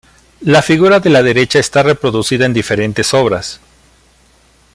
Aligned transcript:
La 0.39 0.63
figura 0.63 0.99
de 0.99 1.11
la 1.11 1.21
derecha 1.21 1.59
está 1.59 1.83
reproducida 1.83 2.47
en 2.47 2.53
diferentes 2.53 3.13
obras. 3.13 3.59